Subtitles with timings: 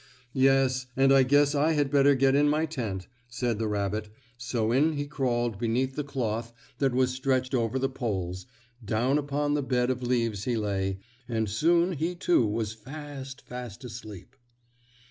[0.33, 4.71] "Yes, and I guess I had better get in my tent," said the rabbit, so
[4.71, 8.47] in he crawled beneath the cloth that was stretched over the poles,
[8.83, 10.97] down upon the bed of leaves he lay,
[11.29, 14.35] and soon he too was fast, fast asleep.